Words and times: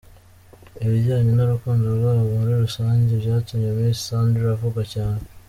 Ibijyanye 0.83 1.31
n’urukundo 1.33 1.85
rwabo 1.97 2.25
muri 2.39 2.53
rusange 2.63 3.11
byatumye 3.21 3.67
Miss 3.77 3.99
Sandra 4.07 4.47
avugwa 4.55 4.83
cyane. 4.95 5.23